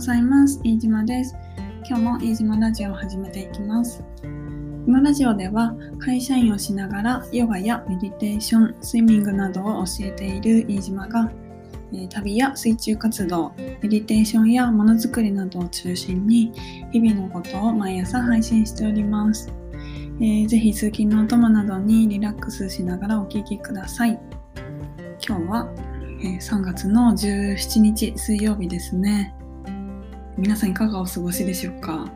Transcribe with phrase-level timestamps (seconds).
[0.00, 0.58] ございます。
[0.64, 1.36] 飯島です。
[1.86, 4.02] 今日も飯島ラジオを始めていきます。
[4.22, 11.30] このラジオでは会社員をしながらヨガやメディテーションスイミングなどを教えている飯島が
[12.08, 16.50] 旅や水中活動メディテーションやものづくりなどを中心に
[16.92, 19.52] 日々のことを毎朝配信しております、
[20.18, 24.18] えー、ぜひ通勤のお供などにリラックスしながらお聴きください。
[25.22, 25.68] 今日は、
[26.24, 29.34] え、3月の17日水曜日ですね。
[30.40, 32.10] 皆さんいかがお過ごしでしょうか？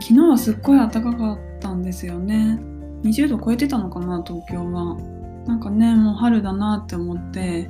[0.00, 2.58] 昨日はすっごい暖かかったんですよね。
[3.02, 4.96] 20度超えてたのかな東京は。
[5.46, 7.68] なんかねもう春だなって思って。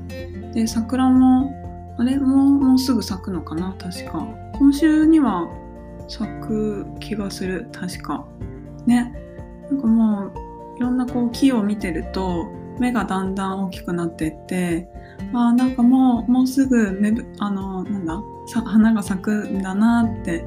[0.55, 1.53] で桜も
[1.99, 2.17] あれ？
[2.17, 3.75] ももうすぐ咲くのかな？
[3.77, 4.25] 確か。
[4.55, 5.49] 今週には
[6.07, 8.25] 咲く気がする確か。
[8.87, 9.13] ね。
[9.69, 10.33] なんかもう
[10.77, 12.47] いろんなこう木を見てると
[12.83, 14.89] 目がだんだん大きくなってって
[15.33, 18.21] あなんかもうもうすぐ芽あのなんだ
[18.65, 20.45] 花が咲くんだなって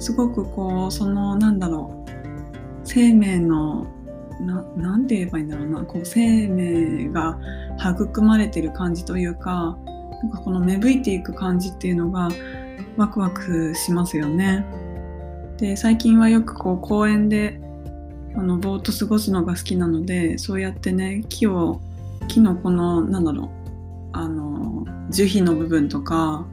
[0.00, 2.10] すごくこうそのなんだろう
[2.82, 3.86] 生命の
[4.40, 7.38] ななんて言えばいいんだろうなこう生命が
[7.78, 9.78] 育まれてる感じというか
[10.20, 12.28] なんかこの芽吹いていく感じっていうのが
[12.96, 14.66] ワクワクしますよね。
[15.58, 17.60] で最近はよくこう公園で
[18.38, 21.80] あのぼーっと過ごすのが好きなのでそうやってね木を
[22.28, 23.50] 木のこのなんだろ
[24.14, 26.46] うあの樹皮の部分とか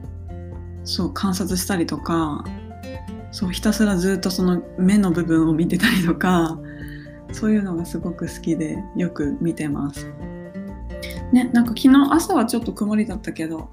[0.84, 2.44] そう観察したりとか
[3.32, 6.58] そうひたすらずっとその目の部分を見てたりとか
[7.32, 10.12] そういうのがすごく好きでよく見てます。
[11.32, 13.70] ね、なんか昨日朝はちょっと曇りだったけど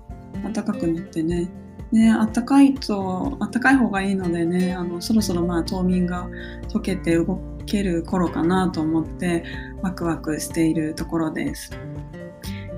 [0.52, 1.48] 暖かくなってね
[1.92, 6.28] ね暖かいと暖かい方がいいのでねあのそろそろまあ冬眠が
[6.68, 9.44] 溶けて動ける頃かなと思って
[9.82, 11.70] ワクワクしているところです。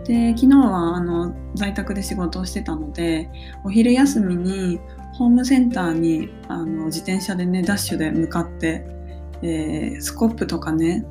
[0.06, 3.30] で昨日はあの在宅で仕事をしてたので
[3.64, 4.78] お昼休みに
[5.14, 8.84] ホームセンターにあの自転車でねダッシュで向かって
[9.44, 11.04] えー、スコップとかね、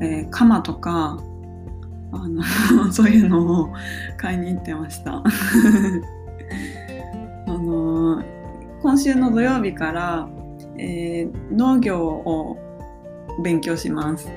[0.00, 1.18] えー、鎌とか
[2.12, 2.42] あの
[2.92, 3.72] そういうのを
[4.16, 5.22] 買いに行ってました
[8.82, 10.28] 今週の土曜日から、
[10.76, 12.58] えー、農業を
[13.42, 14.28] 勉強します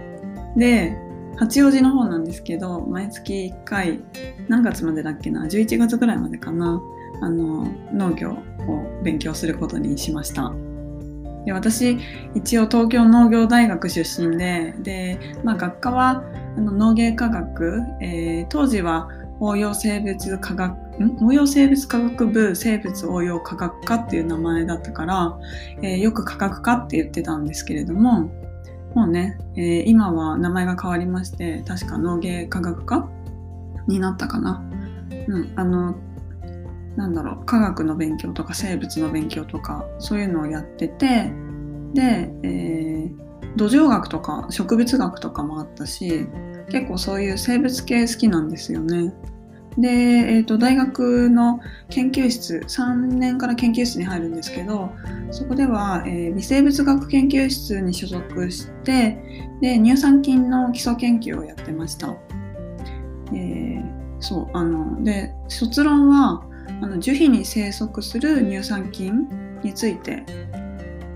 [0.56, 0.96] で
[1.38, 4.00] 八王子の方なんですけど毎月1回
[4.48, 6.80] 何月までだっけな11月ぐらいまでかな
[7.22, 10.54] あの農業を勉強することにしました。
[11.46, 11.98] で私
[12.34, 16.24] 一応東京農業大学出身でで、まあ、学科は
[16.58, 19.10] あの農芸科学、えー、当時は
[19.40, 20.78] 応用生物科学
[21.22, 25.38] 応用生物科学部生物応用科学科っていう名前だったから、
[25.82, 28.32] えー、よく科学科って言ってたんですけれども
[28.94, 33.10] もうね、えー、今は名前が変わりまして確か農芸科学科
[33.88, 34.64] になったかな。
[35.28, 35.96] うん、あの
[36.96, 41.32] なんだろう科学の勉強とか生物の勉強とかそういうのをやってて
[41.94, 46.28] で、えー、土壌学とか植物学とかもあったし
[46.70, 49.14] 結構そういう生物系好きなんですよね。
[49.78, 51.60] で、えーと、大学の
[51.90, 54.90] 研究室3年から研究室に入るんですけど
[55.32, 59.18] そこでは、えー、微生物学研究室に所属して
[59.62, 62.16] で乳酸菌の基礎研究をやってました。
[63.34, 63.84] えー、
[64.20, 66.44] そうあので卒論は
[66.82, 69.28] あの樹皮に生息する乳酸菌
[69.64, 70.24] について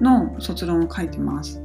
[0.02, 1.62] の卒論を書いてます。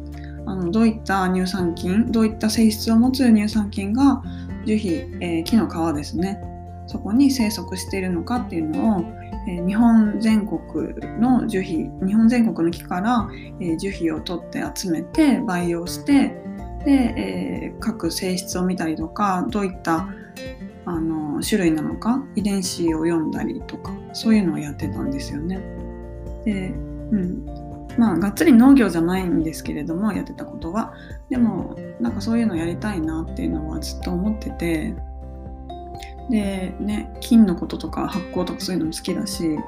[0.47, 4.23] あのどういった乳酸菌どういった性質を持つ乳酸菌が
[4.67, 4.89] 樹皮、
[5.21, 6.41] えー、木の皮ですね
[6.87, 9.05] そこに生息しているのかっていうのを、
[9.49, 10.61] えー、日本全国
[11.21, 13.29] の樹皮日本全国の木から、
[13.61, 16.37] えー、樹皮を取って集めて培養して
[16.85, 20.07] で、え各性質を見たりとかどういった
[20.87, 25.61] あの種類なのか遺伝子を読んだりとかそういうのをやってたんですよね。
[26.45, 26.69] で、
[27.11, 27.64] うん、
[27.99, 30.95] まあがっつり農業じゃないんですけれどもやってたことは。
[31.31, 34.95] でもなんかそういうのやりたいなっていうのはずっと思ってて。
[36.31, 39.59] でね菌のこととか発酵とかそういうのも好きだし。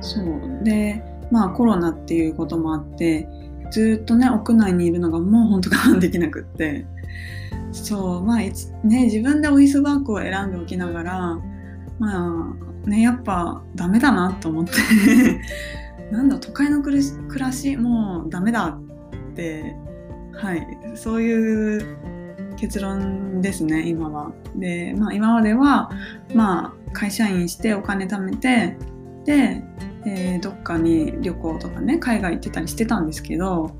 [0.00, 0.64] そう。
[0.64, 3.26] でまあコロナっていうこともあって
[3.70, 6.86] ずっとね屋内にいるのがもうほんと我慢できなくって。
[7.72, 8.22] そう。
[8.22, 8.52] まあね
[8.84, 11.38] 自分でオフィスワークを選んでおきながら
[11.98, 12.54] ま
[12.84, 14.72] あねやっぱダメだなと思って。
[16.10, 17.00] なんだ都会の暮
[17.38, 19.76] らしもうダメだって。
[20.34, 20.66] はい。
[20.94, 21.96] そういう
[22.56, 24.32] 結論ですね今は。
[24.56, 25.90] で、まあ、今までは、
[26.34, 28.76] まあ、会社員してお金貯めて
[29.24, 29.62] で、
[30.06, 33.74] えー、どっかに旅行とかね海外行ってたりしてたんですけど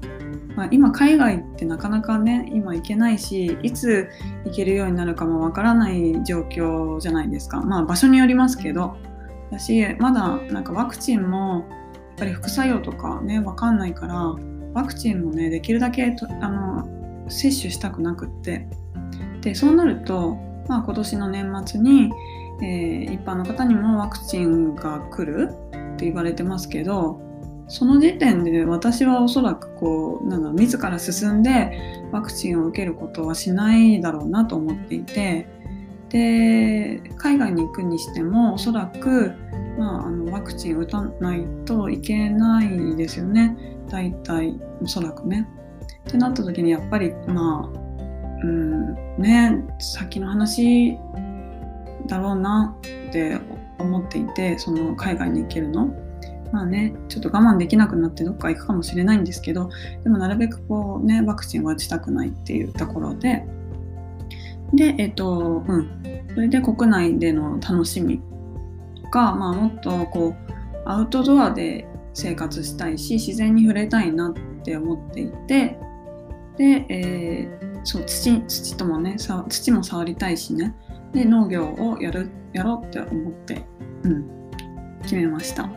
[0.57, 4.09] まあ、今海外ってなかなかね今行けないしいつ
[4.45, 7.63] 行けるようになるかもわからない状況じゃないですか。
[7.63, 8.97] まあ場所によりますけど。
[9.51, 11.67] だしまだなんかワクチンも
[12.17, 14.35] ぱり副作用とかね分かんないから
[14.75, 16.89] ワクチンもねできるだけとあの
[17.29, 18.67] 接種したくなくって。
[19.43, 20.37] でそうなると、
[20.69, 22.13] まあ、今年の年末に、
[22.63, 27.21] えー、一般の方にもワクチンが来るって言われてますけど
[27.69, 35.47] その時点で私はおそらくこうなんだ自ら進んでワクチンを受けることはしないだろうなと思っていて
[36.11, 39.33] で海外に行くにしてもおそらく、
[39.83, 43.57] まあ、あのワクチン打たないといけないですよね
[43.89, 45.49] 大体おそらくね。
[46.09, 47.79] ってなった時にやっぱりまあ
[48.45, 50.97] うんね先の話
[52.07, 53.39] だろうなって
[53.79, 55.93] 思っていてその海外に行けるの。
[56.53, 59.71] まあね、ちょっと我慢できなくなってどっか行くかもしれないんですけど
[60.05, 63.47] でもなるべくこうねワクチンは打ちたくないっていうところで
[64.75, 66.03] でえっ、とうん
[66.35, 68.21] それで国内での楽しみ
[69.13, 70.53] が、まあ、もっとこう
[70.85, 75.79] アウトドアで生活したいし自然に触れたいなって思っていて
[76.57, 79.17] で、えー、そう土土ともね
[79.49, 80.75] 土も触りたいしね。
[81.13, 83.63] で農業をやるやろうって思って、
[84.05, 84.51] うん、
[85.03, 85.71] 決めました。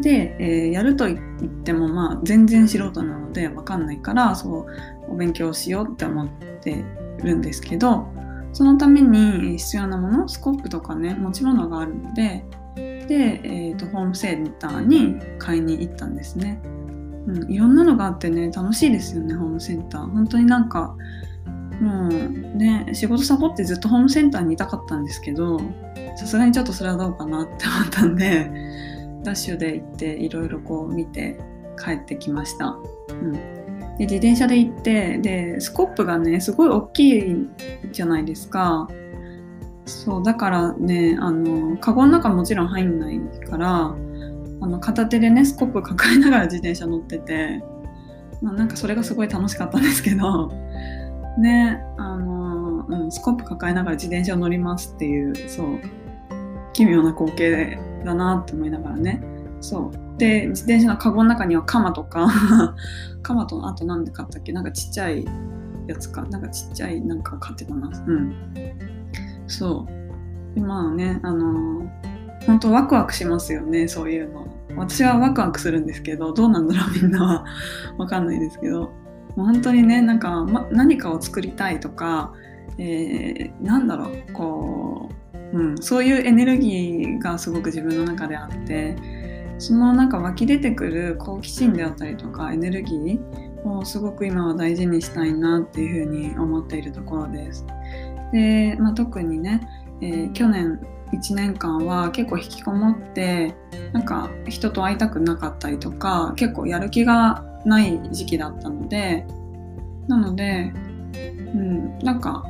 [0.00, 1.18] で、えー、やると言っ
[1.62, 4.66] てもまあ全然素人なので分かんないからそ
[5.08, 6.28] うお勉強しようって思っ
[6.60, 6.84] て
[7.22, 8.06] るんですけど
[8.52, 12.44] そのために必要なものスコップとかね持ち物があるので
[12.76, 16.60] で、えーと、とホームセンターに買いに行ったんですね。
[17.26, 20.06] うん、いろんなのがあってね楽しいですよねホームセンター。
[20.06, 20.96] 本当になんか
[21.80, 22.10] もう
[22.56, 25.60] ね仕事サボってずっとホームセンターにいたかったんですけど
[26.16, 28.50] さすがにちょっとそれはどうかなって思ったんで
[29.22, 31.38] ダッシュで行っていろいろこう見て
[31.82, 32.76] 帰ってきました、
[33.08, 33.59] うん、
[34.00, 37.48] で自転車で行ってでスコップがねすごい大きい
[37.92, 38.88] じゃないですか。
[39.84, 43.94] そうだからねあのカゴの中もちろん入んないから
[44.62, 47.62] あの片手でねスコップ抱えながら自転車乗ってて、
[48.40, 50.50] まあ、なんかそれがすごい楽しかったんですけど
[51.38, 55.78] ねあの、うん、スコップ抱えながら自転車乗りますっていうそう
[56.72, 59.22] 奇妙な光景だなって思いながらね。
[59.60, 60.09] そう。
[60.20, 62.28] で自転車のカゴの中には鎌とか
[63.22, 64.52] 鎌とあと何で買ったっけ？
[64.52, 65.26] なんかちっちゃい
[65.86, 66.22] やつか。
[66.26, 67.90] なんかちっちゃいなんか買ってたな。
[68.06, 68.34] うん。
[69.46, 70.54] そう。
[70.54, 71.90] でまあねあの
[72.46, 74.46] 本当ワクワクしますよねそういうの。
[74.76, 77.44] 私はワクワクするんですけどどうなんだろうみんなは。
[77.98, 78.90] わかんないですけど。
[79.36, 82.32] 本当にねなんか、ま、何かを作りたいとか、
[82.78, 85.08] えー、なんだろうこ
[85.52, 88.96] う、うん、そういうエネルギーがすごく自分の中であって
[89.60, 97.66] そのなんか湧き出てくる好奇心であったりとかエネルギーをすごく今は大事にしたいなっていうふうに思っているところです。
[98.32, 99.68] で、まあ、特にね、
[100.00, 100.80] えー、去年
[101.12, 103.54] 1年間は結構引きこもって
[103.92, 109.26] なんか人と会いたくなかったりとか結構やる気がない時期だったので
[110.08, 110.72] なので、
[111.12, 111.18] う
[111.58, 112.44] ん、なんか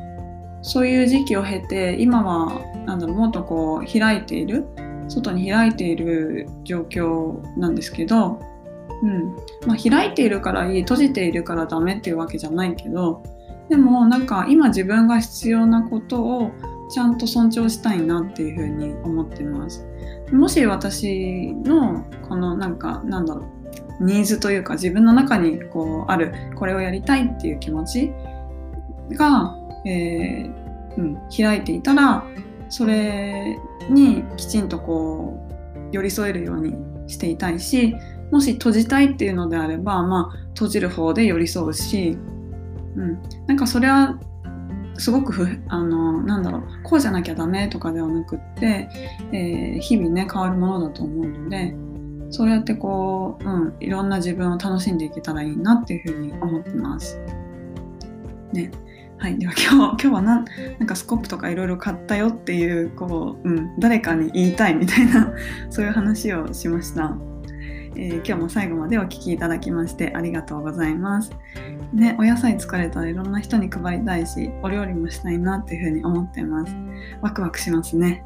[0.63, 4.67] そういう時期を経て今はなんだろうもっとこう開いている
[5.11, 8.41] 外に開いている状況なんですけど、
[9.03, 9.37] うん
[9.67, 13.23] まあ、開いているからいい閉じているからダメっていうわけじゃないけど
[13.69, 16.51] でもなんか今自分が必要なことを
[16.91, 19.87] ちゃんと尊重したいなっていうふうに思ってます。
[20.33, 23.47] もし私のこのなんかなんだろ
[24.01, 28.13] うニーズというか自分の中にこうあるこれをやりたいっていう気持ち
[29.13, 32.25] が、えーうん、開いていたら
[32.71, 33.59] それ
[33.91, 36.75] にきちんとこう寄り添えるように
[37.09, 37.95] していたいし
[38.31, 42.17] もし閉じたいっていうのであれば、まあ、閉じる方で寄り添うし、
[42.97, 44.19] うん、なんかそれは
[44.97, 48.89] すごくふあのなんだろうこうじゃなきゃダメとかではなくって、
[49.33, 51.75] えー、日々ね変わるものだと思うので
[52.31, 57.19] そうやってこう、うん、いろんな自分を楽しんでいけたらいいなっていうふうに思ってます。
[58.53, 58.71] ね。
[59.21, 60.45] はい、では今日今日はな
[60.79, 65.35] なんかスコップとかいろいろ買ったよっていうこう、うん、誰かに言いたいみたいな
[65.69, 67.15] そういう話をしました。
[67.97, 71.33] えー、今日も最後までお聴きいただきましてありがとうございます。
[71.93, 76.75] ね、お野菜疲れたらいろんな人に配りたいし、お料理もしたいなっていうふうに思ってます。
[77.21, 78.25] ワクワクしますね。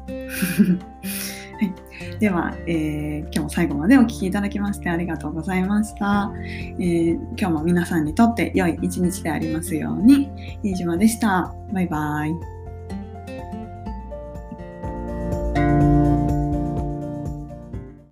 [1.55, 6.33] はい、では、えー、今日も最後までお聴きいただきましてありがとうございました、
[6.79, 10.29] えー、今日も皆さんにとって良い一日でありますように。
[10.63, 11.53] 飯島でした。
[11.73, 12.54] バイバイ。